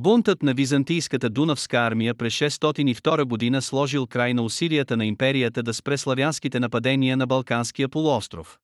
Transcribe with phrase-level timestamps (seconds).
[0.00, 5.74] Бунтът на византийската Дунавска армия през 602 година сложил край на усилията на империята да
[5.74, 8.58] спре славянските нападения на Балканския полуостров.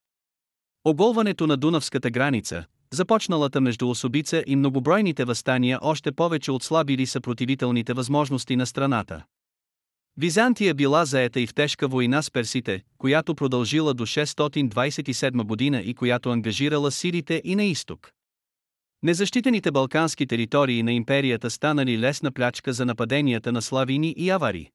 [0.84, 8.56] Оголването на Дунавската граница, започналата между особица и многобройните възстания още повече отслабили съпротивителните възможности
[8.56, 9.25] на страната.
[10.16, 15.95] Византия била заета и в тежка война с персите, която продължила до 627 година и
[15.95, 18.13] която ангажирала силите и на изток.
[19.04, 24.70] Незащитените балкански територии на империята станали лесна плячка за нападенията на славини и авари.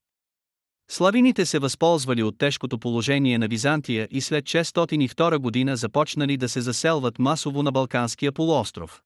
[0.92, 6.62] Славините се възползвали от тежкото положение на Византия и след 602 година започнали да се
[6.62, 9.02] заселват масово на Балканския полуостров.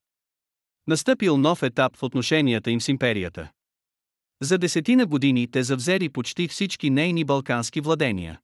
[0.87, 3.51] Настъпил нов етап в отношенията им с империята.
[4.41, 8.39] За десетина години те завзели почти всички нейни балкански владения.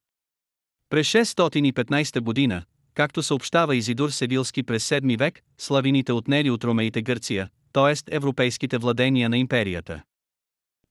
[0.90, 2.64] През 615 година,
[3.00, 8.14] както съобщава Изидор Севилски през 7 век, славините отнели от ромеите Гърция, т.е.
[8.16, 10.02] европейските владения на империята.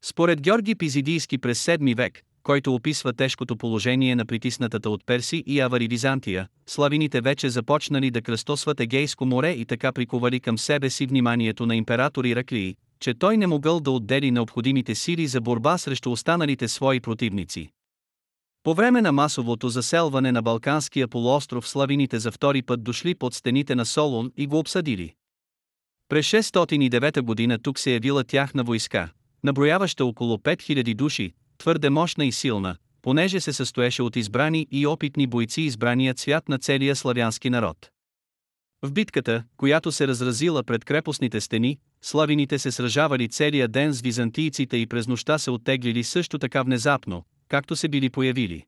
[0.02, 5.60] Според Георги Пизидийски през 7 век, който описва тежкото положение на притиснатата от Перси и
[5.60, 11.06] Авари Византия, славините вече започнали да кръстосват Егейско море и така приковали към себе си
[11.06, 16.12] вниманието на император Ираклии, че той не могъл да отдели необходимите сили за борба срещу
[16.12, 17.70] останалите свои противници.
[18.64, 23.76] По време на масовото заселване на Балканския полуостров славините за втори път дошли под стените
[23.76, 25.14] на Солун и го обсъдили.
[26.10, 29.10] През 609 година тук се явила тяхна войска,
[29.44, 35.28] наброяваща около 5000 души, твърде мощна и силна, понеже се състоеше от избрани и опитни
[35.28, 37.90] бойци избраният цвят на целия славянски народ.
[38.82, 44.78] В битката, която се разразила пред крепостните стени, славините се сражавали целия ден с византийците
[44.78, 48.66] и през нощта се оттеглили също така внезапно, както се били появили.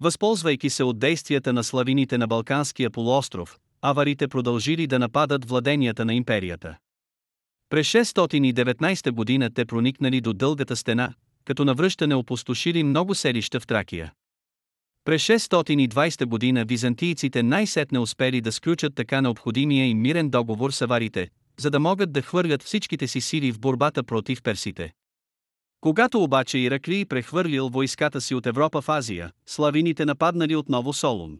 [0.00, 6.14] Възползвайки се от действията на славините на Балканския полуостров, аварите продължили да нападат владенията на
[6.14, 6.76] империята.
[7.70, 11.14] През 619 година те проникнали до дългата стена,
[11.44, 14.12] като навръщане опустошили много селища в Тракия.
[15.04, 21.28] През 620 година византийците най-сетне успели да сключат така необходимия им мирен договор с аварите,
[21.60, 24.92] за да могат да хвърлят всичките си сили в борбата против персите.
[25.80, 31.38] Когато обаче Ираклий прехвърлил войската си от Европа в Азия, славините нападнали отново Солун.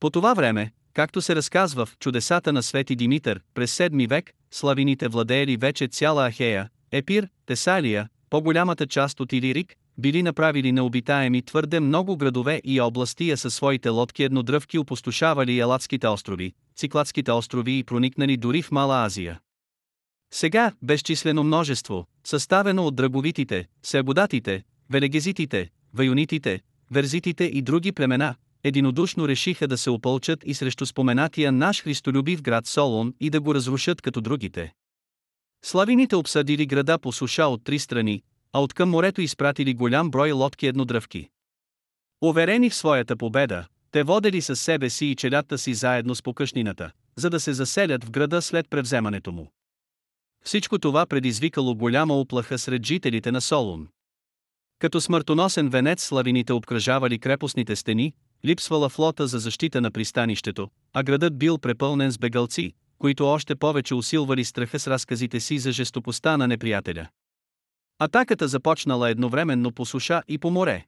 [0.00, 5.08] По това време, както се разказва в чудесата на Свети Димитър, през 7 век, славините
[5.08, 12.16] владеели вече цяла Ахея, Епир, Тесалия, по-голямата част от Илирик, били направили необитаеми твърде много
[12.16, 18.36] градове и области, а със своите лодки еднодръвки опустошавали Елатските острови, Цикладските острови и проникнали
[18.36, 19.40] дори в Мала Азия.
[20.30, 28.34] Сега, безчислено множество, съставено от драговитите, сеабодатите, велегезитите, ваюнитите, верзитите и други племена,
[28.64, 33.54] единодушно решиха да се опълчат и срещу споменатия наш христолюбив град Солон и да го
[33.54, 34.72] разрушат като другите.
[35.64, 38.22] Славините обсъдили града по суша от три страни,
[38.52, 41.28] а от към морето изпратили голям брой лодки еднодръвки.
[42.20, 46.90] Уверени в своята победа, те водели със себе си и челята си заедно с покъшнината,
[47.16, 49.52] за да се заселят в града след превземането му.
[50.44, 53.88] Всичко това предизвикало голяма оплаха сред жителите на Солун.
[54.78, 58.12] Като смъртоносен венец славините обкръжавали крепостните стени,
[58.44, 63.94] липсвала флота за защита на пристанището, а градът бил препълнен с бегалци, които още повече
[63.94, 67.08] усилвали страха с разказите си за жестопостта на неприятеля.
[67.98, 70.84] Атаката започнала едновременно по суша и по море.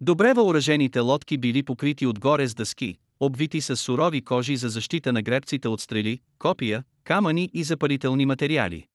[0.00, 5.22] Добре въоръжените лодки били покрити отгоре с дъски, обвити с сурови кожи за защита на
[5.22, 8.86] гребците от стрели, копия, камъни и запалителни материали.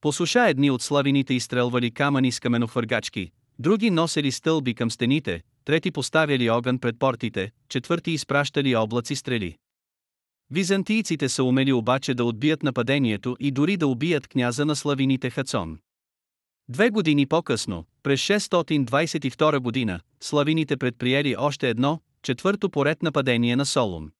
[0.00, 5.90] По суша едни от славините изстрелвали камъни с каменофъргачки, други носели стълби към стените, трети
[5.90, 9.56] поставяли огън пред портите, четвърти изпращали облаци стрели.
[10.50, 15.78] Византийците са умели обаче да отбият нападението и дори да убият княза на славините Хацон.
[16.68, 24.10] Две години по-късно, през 622 година, славините предприели още едно, четвърто поред нападение на Солун.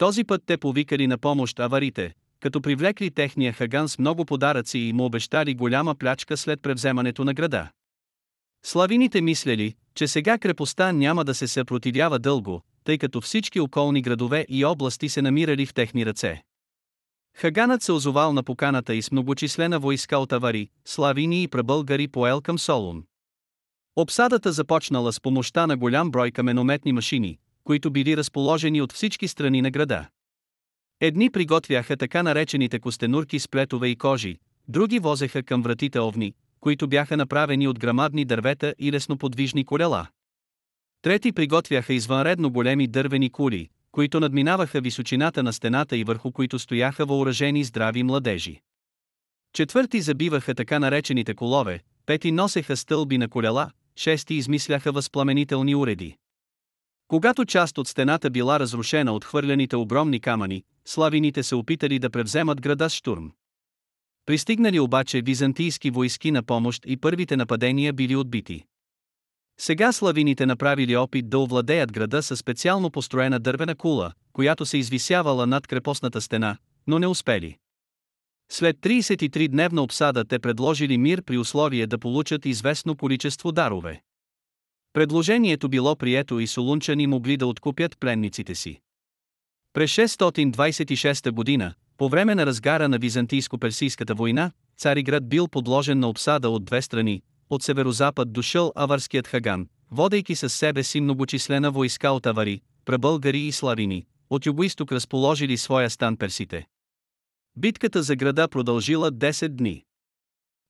[0.00, 4.92] Този път те повикали на помощ аварите, като привлекли техния хаган с много подаръци и
[4.92, 7.70] му обещали голяма плячка след превземането на града.
[8.64, 14.46] Славините мислели, че сега крепостта няма да се съпротивява дълго, тъй като всички околни градове
[14.48, 16.42] и области се намирали в техни ръце.
[17.36, 22.40] Хаганът се озовал на поканата и с многочислена войска от авари, славини и прабългари поел
[22.40, 23.04] към Солун.
[23.96, 29.62] Обсадата започнала с помощта на голям брой каменометни машини, които били разположени от всички страни
[29.62, 30.08] на града.
[31.00, 34.36] Едни приготвяха така наречените костенурки с плетове и кожи,
[34.68, 40.06] други возеха към вратите овни, които бяха направени от грамадни дървета и лесноподвижни колела.
[41.02, 47.06] Трети приготвяха извънредно големи дървени кули, които надминаваха височината на стената и върху които стояха
[47.06, 48.60] въоръжени здрави младежи.
[49.52, 56.16] Четвърти забиваха така наречените колове, пети носеха стълби на колела, шести измисляха възпламенителни уреди.
[57.10, 62.60] Когато част от стената била разрушена от хвърляните огромни камъни, славините се опитали да превземат
[62.60, 63.32] града с штурм.
[64.26, 68.64] Пристигнали обаче византийски войски на помощ и първите нападения били отбити.
[69.60, 75.46] Сега славините направили опит да овладеят града със специално построена дървена кула, която се извисявала
[75.46, 77.56] над крепостната стена, но не успели.
[78.52, 84.00] След 33-дневна обсада те предложили мир при условие да получат известно количество дарове.
[84.92, 88.80] Предложението било прието и солунчани могли да откупят пленниците си.
[89.72, 96.48] През 626 година, по време на разгара на Византийско-персийската война, Цариград бил подложен на обсада
[96.48, 102.26] от две страни, от северозапад дошъл аварският хаган, водейки със себе си многочислена войска от
[102.26, 106.66] авари, прабългари и славини, от югоисток разположили своя стан персите.
[107.56, 109.84] Битката за града продължила 10 дни.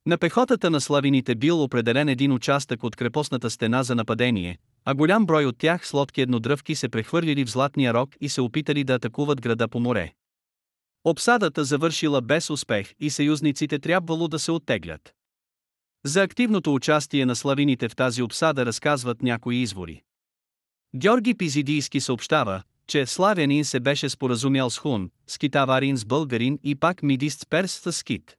[0.07, 5.27] На пехотата на славините бил определен един участък от крепостната стена за нападение, а голям
[5.27, 8.95] брой от тях с лодки еднодръвки се прехвърлили в Златния рог и се опитали да
[8.95, 10.13] атакуват града по море.
[11.05, 15.15] Обсадата завършила без успех и съюзниците трябвало да се оттеглят.
[16.05, 20.03] За активното участие на славините в тази обсада разказват някои извори.
[20.97, 27.03] Георги Пизидийски съобщава, че славянин се беше споразумял с хун, скитаварин с българин и пак
[27.03, 28.37] мидист перс с скит.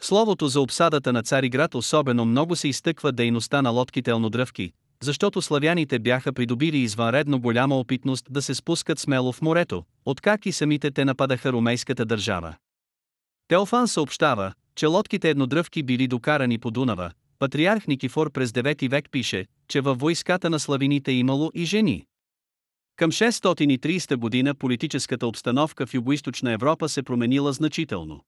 [0.00, 5.98] Словото за обсадата на Цариград особено много се изтъква дейността на лодките елнодръвки, защото славяните
[5.98, 11.04] бяха придобили извънредно голяма опитност да се спускат смело в морето, откак и самите те
[11.04, 12.54] нападаха румейската държава.
[13.48, 19.46] Теофан съобщава, че лодките еднодръвки били докарани по Дунава, патриарх Никифор през 9 век пише,
[19.68, 22.06] че във войската на славините имало и жени.
[22.96, 28.20] Към 630 година политическата обстановка в Югоизточна Европа се променила значително.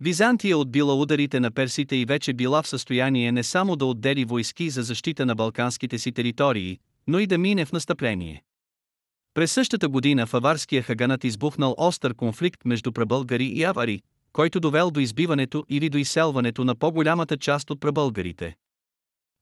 [0.00, 4.70] Византия отбила ударите на персите и вече била в състояние не само да отдели войски
[4.70, 8.42] за защита на балканските си територии, но и да мине в настъпление.
[9.34, 14.02] През същата година в аварския хаганат избухнал остър конфликт между прабългари и авари,
[14.32, 18.56] който довел до избиването или до изселването на по-голямата част от прабългарите.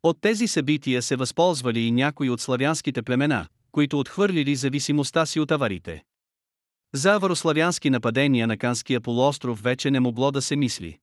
[0.02, 5.50] От тези събития се възползвали и някои от славянските племена, които отхвърлили зависимостта си от
[5.50, 6.02] аварите.
[6.94, 10.98] За аварославянски нападения на Канския полуостров вече не могло да се мисли.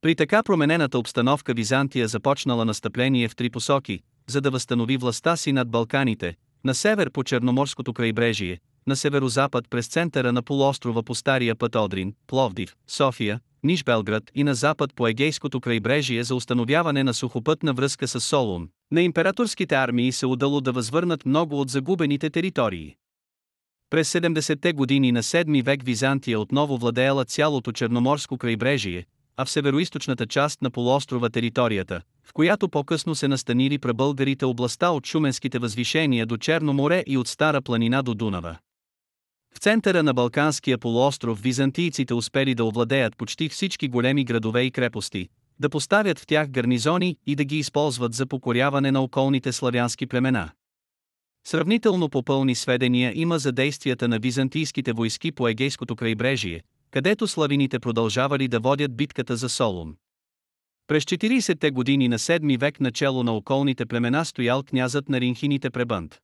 [0.00, 5.52] При така променената обстановка Византия започнала настъпление в три посоки, за да възстанови властта си
[5.52, 11.56] над Балканите, на север по Черноморското крайбрежие, на северозапад през центъра на полуострова по стария
[11.56, 17.14] път Одрин, Пловдив, София, Ниш Белград и на запад по Егейското крайбрежие за установяване на
[17.14, 18.68] сухопътна връзка с Солун.
[18.90, 22.96] На императорските армии се удало да възвърнат много от загубените територии.
[23.90, 29.04] През 70-те години на 7 век Византия отново владеела цялото Черноморско крайбрежие,
[29.36, 35.06] а в североизточната част на полуострова територията, в която по-късно се настанили прабългарите областта от
[35.06, 38.56] Шуменските възвишения до Черно море и от Стара планина до Дунава.
[39.54, 45.28] В центъра на Балканския полуостров византийците успели да овладеят почти всички големи градове и крепости,
[45.60, 50.50] да поставят в тях гарнизони и да ги използват за покоряване на околните славянски племена.
[51.46, 58.48] Сравнително попълни сведения има за действията на византийските войски по Егейското крайбрежие, където славините продължавали
[58.48, 59.96] да водят битката за Солун.
[60.86, 66.18] През 40-те години на 7 век начало на околните племена стоял князът на ринхините Пребънт.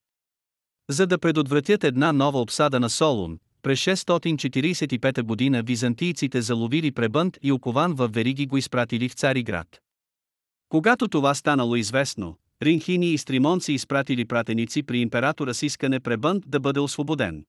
[0.91, 7.53] За да предотвратят една нова обсада на Солун, през 645 година византийците заловили Пребънт и
[7.53, 9.81] окован в Вериги го изпратили в Цариград.
[10.69, 16.61] Когато това станало известно, Ринхини и Стримонци изпратили пратеници при императора с искане Пребънт да
[16.61, 17.45] бъде освободен.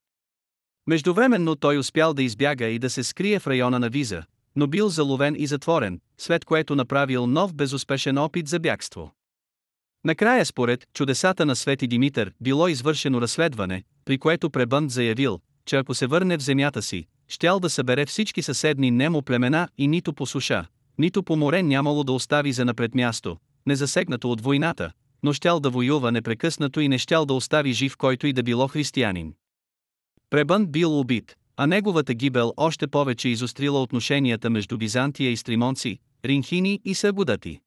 [0.87, 4.23] Междувременно той успял да избяга и да се скрие в района на Виза,
[4.55, 9.11] но бил заловен и затворен, след което направил нов безуспешен опит за бягство.
[10.03, 15.93] Накрая според чудесата на Свети Димитър било извършено разследване, при което Пребънт заявил, че ако
[15.93, 20.25] се върне в земята си, щял да събере всички съседни немо племена и нито по
[20.25, 20.65] суша,
[20.97, 24.91] нито по море нямало да остави за напред място, незасегнато от войната,
[25.23, 28.67] но щял да воюва непрекъснато и не щял да остави жив който и да било
[28.67, 29.33] християнин.
[30.29, 36.79] Пребънт бил убит, а неговата гибел още повече изострила отношенията между Византия и Стримонци, Ринхини
[36.85, 37.59] и Сагудати.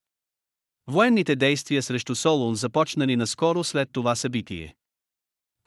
[0.86, 4.74] Военните действия срещу Солун започнали наскоро след това събитие.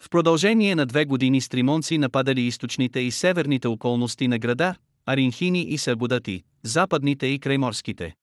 [0.02, 4.76] В продължение на две години стримонци нападали източните и северните околности на града,
[5.06, 8.16] Аринхини и Сагудати, западните и крайморските.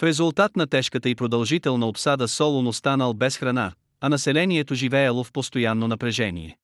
[0.00, 5.32] В резултат на тежката и продължителна обсада Солун останал без храна, а населението живеело в
[5.32, 6.58] постоянно напрежение.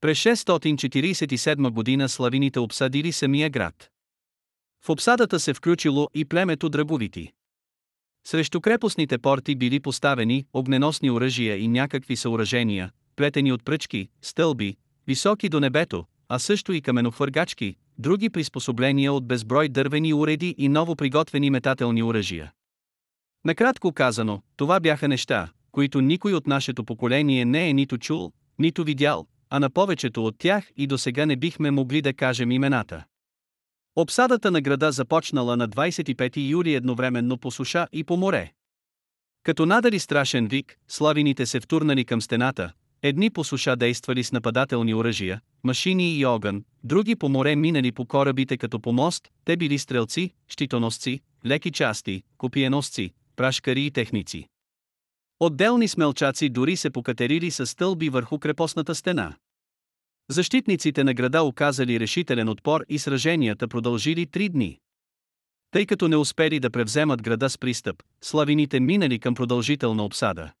[0.00, 3.90] През 647 година славините обсадили самия град.
[4.84, 7.32] В обсадата се включило и племето Драбовити.
[8.26, 14.76] Срещу крепостните порти били поставени огненосни оръжия и някакви съоръжения, плетени от пръчки, стълби,
[15.06, 20.96] високи до небето, а също и каменохвъргачки, други приспособления от безброй дървени уреди и ново
[20.96, 22.52] приготвени метателни оръжия.
[23.44, 28.84] Накратко казано, това бяха неща, които никой от нашето поколение не е нито чул, нито
[28.84, 33.04] видял, а на повечето от тях и до сега не бихме могли да кажем имената.
[33.96, 38.52] Обсадата на града започнала на 25 юли едновременно по суша и по море.
[39.42, 44.94] Като надали страшен вик, славините се втурнали към стената, едни по суша действали с нападателни
[44.94, 49.78] оръжия, машини и огън, други по море минали по корабите като по мост, те били
[49.78, 54.46] стрелци, щитоносци, леки части, копиеносци, прашкари и техници.
[55.40, 59.36] Отделни смелчаци дори се покатерили с стълби върху крепостната стена.
[60.30, 64.78] Защитниците на града оказали решителен отпор и сраженията продължили три дни.
[65.70, 70.52] Тъй като не успели да превземат града с пристъп, славините минали към продължителна обсада.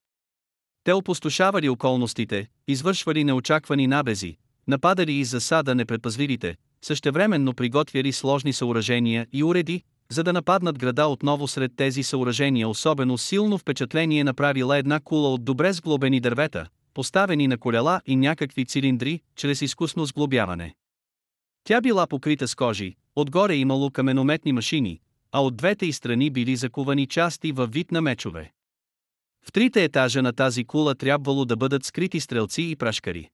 [0.90, 4.36] Те опустошавали околностите, извършвали неочаквани набези,
[4.68, 11.48] нападали из засада непредпазливите, същевременно приготвяли сложни съоръжения и уреди, за да нападнат града отново
[11.48, 17.58] сред тези съоръжения особено силно впечатление направила една кула от добре сглобени дървета, поставени на
[17.58, 20.74] колела и някакви цилиндри, чрез изкусно сглобяване.
[21.64, 25.00] Тя била покрита с кожи, отгоре имало каменометни машини,
[25.32, 28.52] а от двете и страни били закувани части във вид на мечове.
[29.46, 33.28] В трите етажа на тази кула трябвало да бъдат скрити стрелци и прашкари.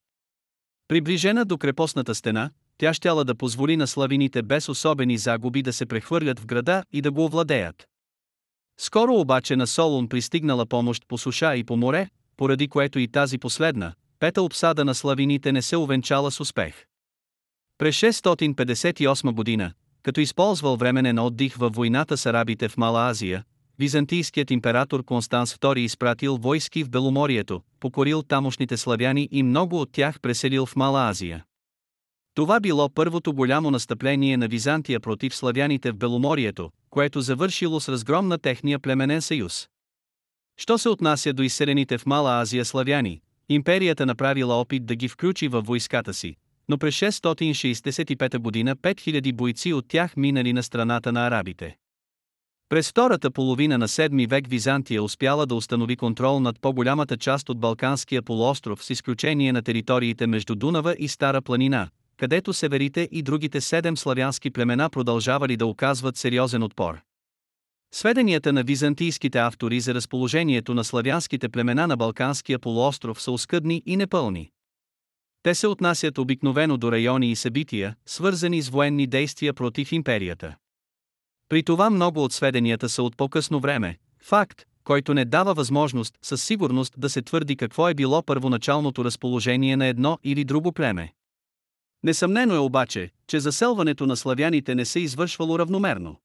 [0.88, 5.86] Приближена до крепостната стена, тя щяла да позволи на славините без особени загуби да се
[5.86, 7.88] прехвърлят в града и да го овладеят.
[8.78, 13.38] Скоро обаче на Солун пристигнала помощ по суша и по море, поради което и тази
[13.38, 16.84] последна, пета обсада на славините не се увенчала с успех.
[17.78, 19.72] През 658 година,
[20.02, 23.44] като използвал временен отдих във войната с арабите в Мала Азия,
[23.78, 30.21] византийският император Констанс II изпратил войски в Беломорието, покорил тамошните славяни и много от тях
[30.21, 31.45] преселил в Мала Азия.
[32.35, 38.28] Това било първото голямо настъпление на Византия против славяните в Беломорието, което завършило с разгром
[38.28, 39.68] на техния племенен съюз.
[40.56, 45.49] Що се отнася до изселените в Мала Азия славяни, империята направила опит да ги включи
[45.49, 46.37] във войската си,
[46.68, 51.76] но през 665 година 5000 бойци от тях минали на страната на арабите.
[52.68, 57.61] През втората половина на 7 век Византия успяла да установи контрол над по-голямата част от
[57.61, 63.61] Балканския полуостров с изключение на териториите между Дунава и Стара планина, където северите и другите
[63.61, 67.00] седем славянски племена продължавали да оказват сериозен отпор.
[67.94, 73.96] Сведенията на византийските автори за разположението на славянските племена на Балканския полуостров са оскъдни и
[73.96, 74.50] непълни.
[75.42, 80.56] Те се отнасят обикновено до райони и събития, свързани с военни действия против империята.
[81.48, 86.44] При това много от сведенията са от по-късно време, факт, който не дава възможност със
[86.44, 91.12] сигурност да се твърди какво е било първоначалното разположение на едно или друго племе.
[92.02, 96.16] Несъмнено е обаче, че заселването на славяните не се извършвало равномерно.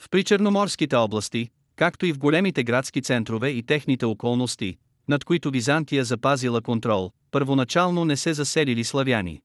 [0.00, 4.76] В причерноморските области, както и в големите градски центрове и техните околности,
[5.08, 9.40] над които Византия запазила контрол, първоначално не се заселили славяни.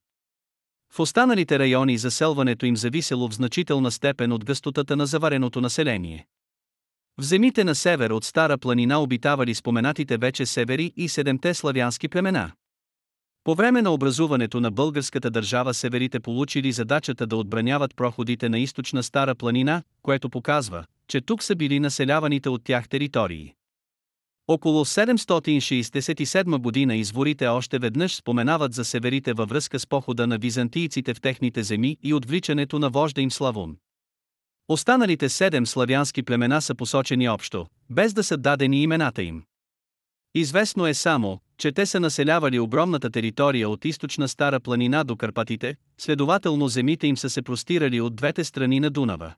[0.98, 6.27] В останалите райони заселването им зависело в значителна степен от гъстотата на завареното население.
[7.18, 12.51] В земите на север от Стара планина обитавали споменатите вече севери и седемте славянски племена.
[13.44, 19.04] По време на образуването на българската държава северите получили задачата да отбраняват проходите на източна
[19.04, 23.57] Стара планина, което показва, че тук са били населяваните от тях територии.
[24.48, 31.13] Около 767 година изворите още веднъж споменават за северите във връзка с похода на византийците
[31.13, 33.77] в техните земи и отвличането на вожда им Славун.
[34.68, 39.44] Останалите седем славянски племена са посочени общо, без да са дадени имената им.
[40.36, 45.75] Известно е само, че те са населявали огромната територия от източна Стара планина до Карпатите,
[45.98, 49.34] следователно земите им са се простирали от двете страни на Дунава.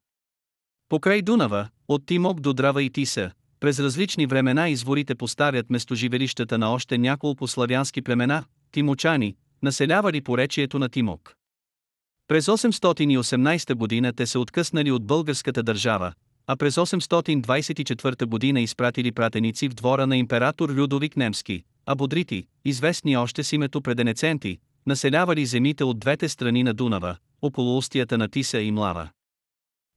[0.90, 6.70] Покрай Дунава, от Тимок до Драва и Тиса, през различни времена изворите поставят местоживелищата на
[6.70, 11.36] още няколко славянски племена, тимочани, населявали поречието на Тимок.
[12.28, 16.14] През 818 година те се откъснали от българската държава,
[16.48, 23.18] а през 824 година изпратили пратеници в двора на император Людовик Немски, а бодрити, известни
[23.18, 28.62] още с името преденеценти, населявали земите от двете страни на Дунава, около устията на Тиса
[28.62, 29.10] и Млава.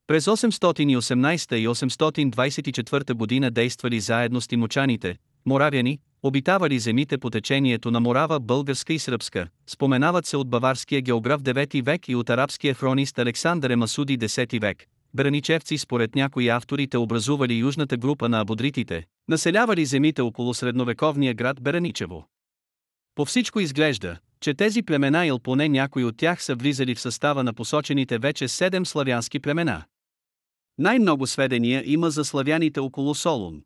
[0.06, 5.16] През 818 и 824 година действали заедно с тимочаните,
[5.46, 11.42] моравяни, обитавали земите по течението на Морава българска и сръбска, споменават се от баварския географ
[11.42, 14.84] 9 век и от арабския хронист Александър Емасуди 10 век.
[15.14, 22.26] Браничевци според някои авторите образували южната група на абодритите, населявали земите около средновековния град Бераничево.
[23.14, 27.44] По всичко изглежда, че тези племена или поне някои от тях са влизали в състава
[27.44, 29.84] на посочените вече седем славянски племена.
[30.78, 33.62] Най-много сведения има за славяните около Солун.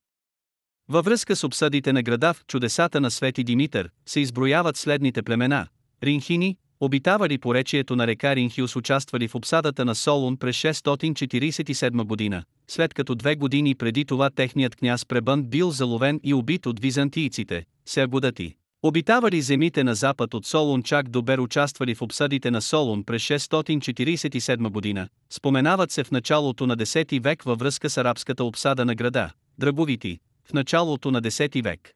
[0.88, 5.66] Във връзка с обсъдите на града в чудесата на Свети Димитър се изброяват следните племена–
[6.02, 12.44] Ринхини, обитавали по речието на река Ринхиус участвали в обсадата на Солун през 647 година,
[12.68, 17.64] след като две години преди това техният княз Пребън бил заловен и убит от византийците,
[17.86, 18.54] Сергодати.
[18.86, 23.22] Обитавали земите на запад от Солун чак до Бер участвали в обсадите на Солун през
[23.22, 28.94] 647 година, споменават се в началото на 10 век във връзка с арабската обсада на
[28.94, 31.92] града, Драговити, в началото на 10 век.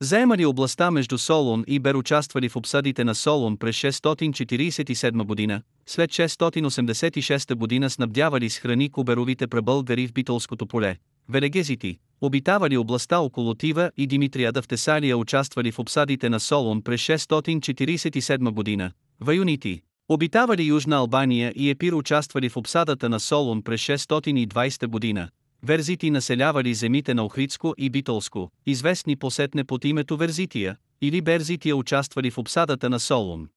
[0.00, 6.10] Заемали областта между Солун и Бер участвали в обсадите на Солун през 647 година, след
[6.10, 10.96] 686 година снабдявали с храни куберовите пребългари в битолското поле,
[11.28, 17.00] велегезити, обитавали областта около Тива и Димитриада в Тесалия участвали в обсадите на Солун през
[17.00, 24.86] 647 година, ваюнити, обитавали Южна Албания и Епир участвали в обсадата на Солун през 620
[24.86, 25.30] година,
[25.62, 32.30] Верзити населявали земите на Охридско и Битолско, известни посетне под името Верзития, или Берзития участвали
[32.30, 33.48] в обсадата на Солун.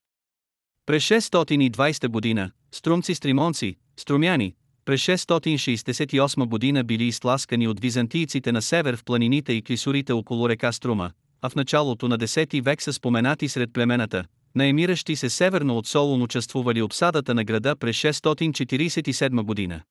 [0.85, 9.03] През 620 година, струмци-стримонци, струмяни, през 668 година били изтласкани от византийците на север в
[9.03, 11.11] планините и клисурите около река Струма,
[11.41, 14.25] а в началото на 10 век са споменати сред племената,
[14.55, 19.81] наемиращи се северно от Солун участвували обсадата на града през 647 година.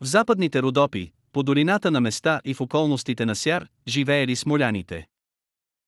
[0.00, 5.06] В западните Родопи, по долината на места и в околностите на Сяр, живеели смоляните.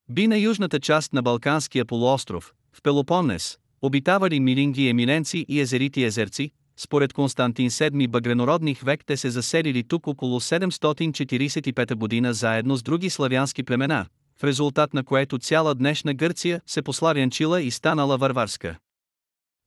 [0.09, 6.51] Би на южната част на Балканския полуостров, в Пелопоннес, обитавали милинги еминенци и езерити езерци,
[6.85, 13.11] според Константин VII Багренородних век те се заселили тук около 745 година заедно с други
[13.11, 14.07] славянски племена,
[14.41, 18.79] в резултат на което цяла днешна Гърция се пославянчила и станала варварска.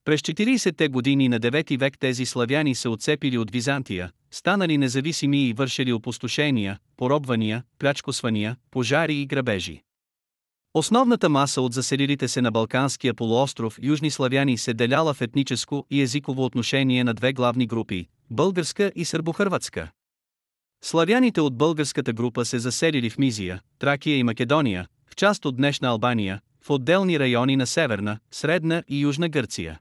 [0.04, 5.52] През 40-те години на 9 век тези славяни се отцепили от Византия, станали независими и
[5.52, 9.85] вършили опустошения, поробвания, плячкосвания, пожари и грабежи.
[10.76, 16.02] Основната маса от заселилите се на Балканския полуостров южни славяни се деляла в етническо и
[16.02, 19.90] езиково отношение на две главни групи– българска и сърбохърватска.
[20.84, 25.88] Славяните от българската група се заселили в Мизия, Тракия и Македония, в част от днешна
[25.88, 29.78] Албания, в отделни райони на Северна, Средна и Южна Гърция.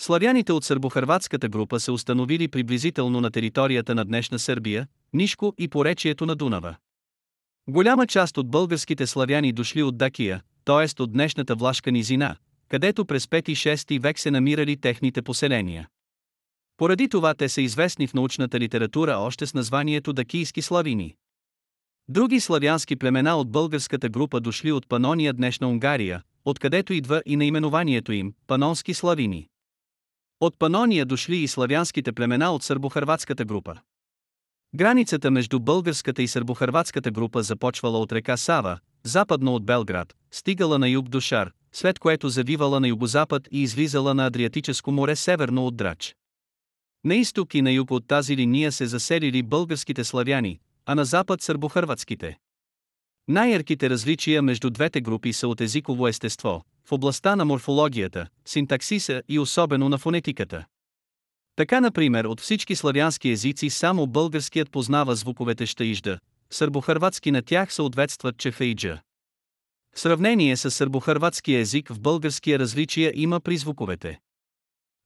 [0.00, 6.26] Славяните от сърбохърватската група се установили приблизително на територията на днешна Сърбия, Нишко и поречието
[6.26, 6.76] на Дунава.
[7.68, 11.02] Голяма част от българските славяни дошли от Дакия, т.е.
[11.02, 12.36] от днешната Влашка низина,
[12.68, 15.88] където през 5-6 век се намирали техните поселения.
[16.76, 21.14] Поради това те са известни в научната литература още с названието дакийски славини.
[22.08, 28.12] Други славянски племена от българската група дошли от Панония днешна Унгария, откъдето идва и наименованието
[28.12, 29.48] им– панонски славини.
[30.40, 33.74] От Панония дошли и славянските племена от сърбохърватската група.
[34.76, 40.88] Границата между българската и сърбохърватската група започвала от река Сава, западно от Белград, стигала на
[40.88, 45.76] юг до Шар, след което завивала на югозапад и излизала на Адриатическо море северно от
[45.76, 46.16] Драч.
[47.04, 51.42] На изток и на юг от тази линия се заселили българските славяни, а на запад
[51.42, 52.38] сърбохърватските.
[53.28, 59.38] Най-ярките различия между двете групи са от езиково естество, в областта на морфологията, синтаксиса и
[59.38, 60.64] особено на фонетиката.
[61.56, 66.18] Така например от всички славянски езици само българският познава звуковете щаижда,
[66.50, 69.00] сърбохърватски на тях съответстват чефейджа.
[69.94, 74.18] В сравнение с сърбохърватския език в българския различия има при звуковете.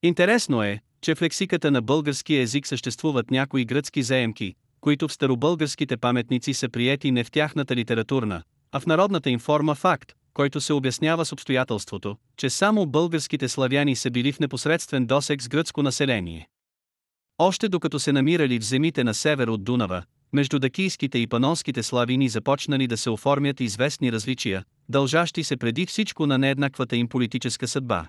[0.03, 5.97] Интересно е, че в лексиката на българския език съществуват някои гръцки заемки, които в старобългарските
[5.97, 10.73] паметници са приети не в тяхната литературна, а в народната им форма факт, който се
[10.73, 16.49] обяснява с обстоятелството, че само българските славяни са били в непосредствен досек с гръцко население.
[17.39, 22.29] Още докато се намирали в земите на север от Дунава, между дакийските и панонските славини
[22.29, 28.09] започнали да се оформят известни различия, дължащи се преди всичко на нееднаквата им политическа съдба.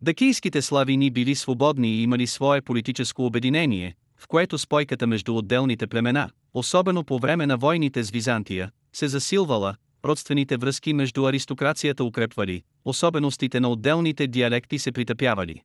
[0.00, 6.30] Дакийските славини били свободни и имали свое политическо обединение, в което спойката между отделните племена,
[6.54, 13.60] особено по време на войните с Византия, се засилвала, родствените връзки между аристокрацията укрепвали, особеностите
[13.60, 15.62] на отделните диалекти се притъпявали.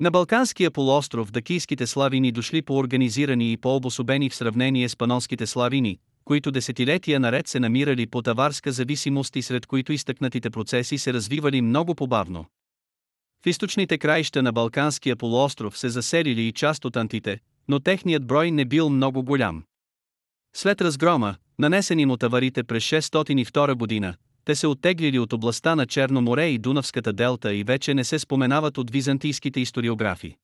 [0.00, 6.50] На Балканския полуостров дакийските славини дошли по-организирани и по-обособени в сравнение с панонските славини, които
[6.50, 11.94] десетилетия наред се намирали под аварска зависимост и сред които изтъкнатите процеси се развивали много
[11.94, 12.46] побавно.
[13.44, 18.50] В източните краища на Балканския полуостров се заселили и част от антите, но техният брой
[18.50, 19.62] не бил много голям.
[20.56, 26.22] След разгрома, нанесени му таварите през 602 година, те се оттеглили от областта на Черно
[26.22, 30.36] море и Дунавската делта и вече не се споменават от византийските историографи.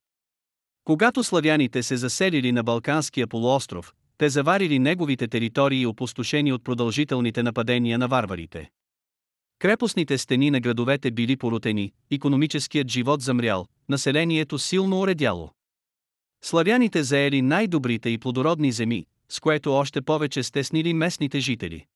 [0.85, 7.98] Когато славяните се заселили на Балканския полуостров, те заварили неговите територии опустошени от продължителните нападения
[7.98, 8.70] на варварите.
[9.59, 15.50] Крепостните стени на градовете били порутени, економическият живот замрял, населението силно уредяло.
[16.44, 21.87] Славяните заели най-добрите и плодородни земи, с което още повече стеснили местните жители.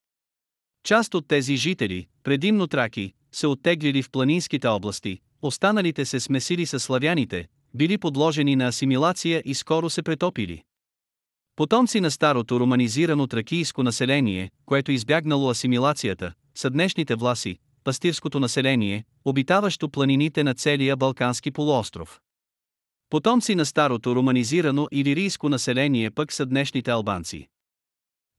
[0.83, 6.79] Част от тези жители, предимно траки, се оттеглили в планинските области, останалите се смесили с
[6.79, 10.63] славяните, били подложени на асимилация и скоро се претопили.
[11.55, 19.89] Потомци на старото романизирано тракийско население, което избягнало асимилацията, са днешните власи, пастирското население, обитаващо
[19.89, 22.19] планините на целия Балкански полуостров.
[23.09, 27.47] Потомци на старото романизирано илирийско население пък са днешните албанци.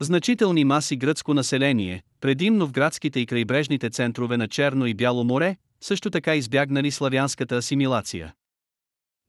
[0.03, 5.57] Значителни маси гръцко население, предимно в градските и крайбрежните центрове на Черно и Бяло море,
[5.81, 8.35] също така избягнали славянската асимилация.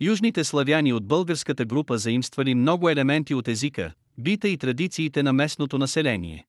[0.02, 5.78] Южните славяни от българската група заимствали много елементи от езика, бита и традициите на местното
[5.78, 6.46] население.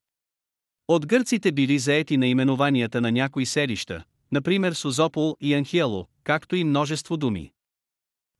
[0.87, 7.17] От гърците били заети наименованията на някои селища, например Созопол и Анхиело, както и множество
[7.17, 7.51] думи.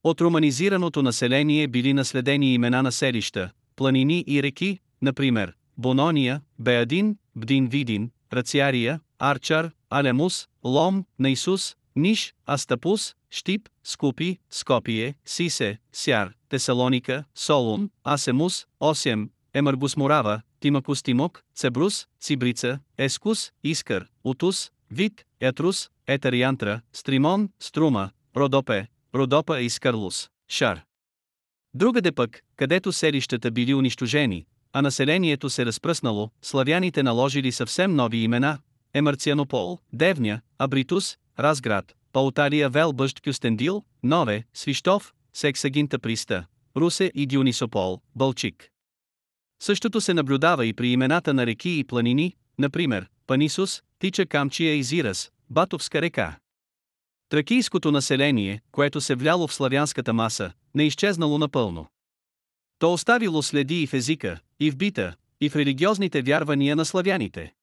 [0.04, 7.68] От романизираното население били наследени имена на селища, планини и реки, например Бонония, Беадин, Бдин
[7.68, 17.90] Видин, Рациария, Арчар, Алемус, Лом, Наисус, Ниш, Астапус, Штип, Скупи, Скопие, Сисе, Сяр, Тесалоника, Солун,
[18.04, 19.96] Асемус, Осем, Емарбус
[20.60, 29.70] Тимакус Тимок, Цебрус, Цибрица, Ескус, Искър, Утус, Вит, Етрус, Етериантра, Стримон, Струма, Родопе, Родопа и
[29.70, 30.82] Скарлус, Шар.
[31.74, 38.60] Другаде пък, където селищата били унищожени, а населението се разпръснало, славяните наложили съвсем нови имена–
[38.94, 46.46] Емарцианопол, Девня, Абритус, Разград, Паутария Велбъщ Кюстендил, Нове, Свищов, Сексагинта Приста,
[46.78, 48.70] Русе и Дионисопол, Бълчик.
[49.64, 54.84] Същото се наблюдава и при имената на реки и планини, например, Панисус, Тича Камчия и
[54.84, 56.38] Зирас, Батовска река.
[57.30, 61.88] Тракийското население, което се вляло в славянската маса, не изчезнало напълно.
[62.80, 67.54] То оставило следи и в езика, и в бита, и в религиозните вярвания на славяните.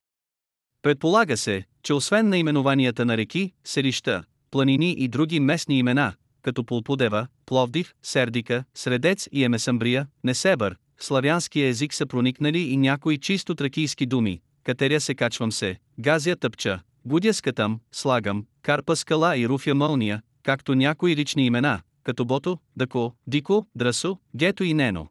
[0.83, 7.27] Предполага се, че освен наименованията на реки, селища, планини и други местни имена, като Пулпудева,
[7.47, 14.07] Пловдив, Сердика, Средец и Емесамбрия, Несебър, в славянския език са проникнали и някои чисто тракийски
[14.07, 20.23] думи, катеря се качвам се, газя тъпча, будя скатам, слагам, карпа скала и руфя мълния,
[20.43, 25.09] както някои лични имена, като Бото, Дако, Дико, Драсо, Гето и Нено.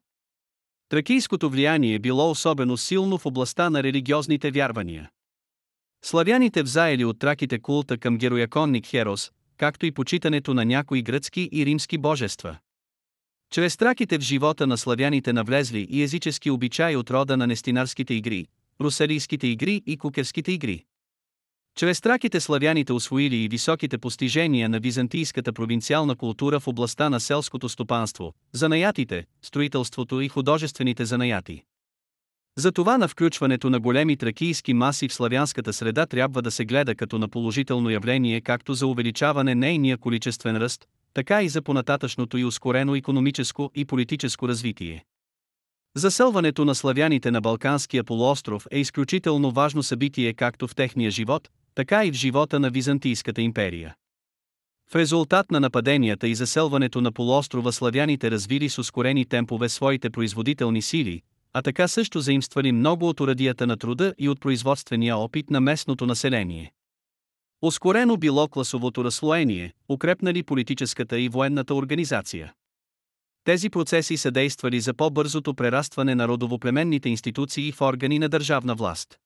[0.89, 5.10] Тракийското влияние било особено силно в областта на религиозните вярвания.
[6.02, 11.65] Славяните взаели от траките култа към герояконник Херос, както и почитането на някои гръцки и
[11.65, 12.58] римски божества.
[13.52, 18.47] Чрез траките в живота на славяните навлезли и езически обичаи от рода на нестинарските игри,
[18.82, 20.86] русалийските игри и кукерските игри.
[21.79, 27.69] Чрез траките славяните освоили и високите постижения на византийската провинциална култура в областта на селското
[27.69, 31.63] стопанство, занаятите, строителството и художествените занаяти.
[32.57, 37.17] Затова на включването на големи тракийски маси в славянската среда трябва да се гледа като
[37.17, 42.95] на положително явление както за увеличаване нейния количествен ръст, така и за понататъчното и ускорено
[42.95, 45.03] економическо и политическо развитие.
[45.95, 52.05] Заселването на славяните на Балканския полуостров е изключително важно събитие както в техния живот, така
[52.05, 53.95] и в живота на Византийската империя.
[54.91, 60.82] В резултат на нападенията и заселването на полуострова славяните развили с ускорени темпове своите производителни
[60.82, 61.21] сили,
[61.53, 66.05] а така също заимствали много от урадията на труда и от производствения опит на местното
[66.05, 66.71] население.
[67.62, 72.53] Ускорено било класовото разслоение, укрепнали политическата и военната организация.
[73.43, 79.19] Тези процеси са действали за по-бързото прерастване на родовоплеменните институции в органи на държавна власт.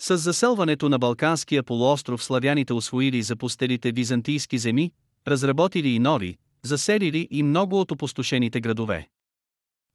[0.00, 4.92] С заселването на Балканския полуостров славяните освоили запустелите византийски земи,
[5.28, 9.08] разработили и нови, заселили и много от опустошените градове.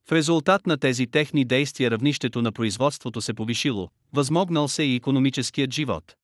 [0.09, 5.73] В резултат на тези техни действия равнището на производството се повишило, възмогнал се и економическият
[5.73, 6.15] живот.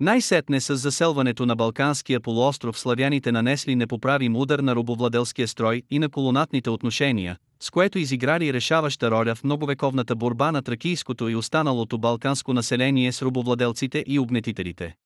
[0.00, 6.08] Най-сетне с заселването на Балканския полуостров славяните нанесли непоправим удар на робовладелския строй и на
[6.08, 12.52] колонатните отношения, с което изиграли решаваща роля в многовековната борба на тракийското и останалото балканско
[12.52, 14.96] население с робовладелците и обнетителите.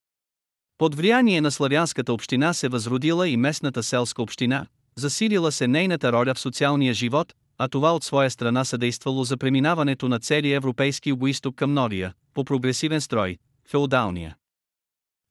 [0.79, 6.35] Под влияние на славянската община се възродила и местната селска община, засилила се нейната роля
[6.35, 11.55] в социалния живот, а това от своя страна съдействало за преминаването на целия европейски югоисток
[11.55, 14.37] към новия, по прогресивен строй, феодалния.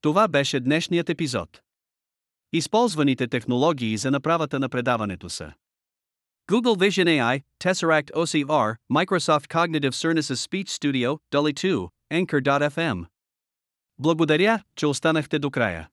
[0.01, 1.61] Това беше днешният епизод.
[2.53, 5.53] Използваните технологии за направата на предаването са
[6.48, 13.06] Google Vision AI, Tesseract OCR, Microsoft Cognitive Services Speech Studio, Dolly 2, Anchor.fm.
[13.98, 15.88] Благодаря, че останахте до края.